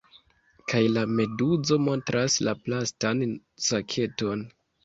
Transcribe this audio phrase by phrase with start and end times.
[0.71, 3.23] Kaj la meduzo montras la plastan
[3.67, 4.43] saketon.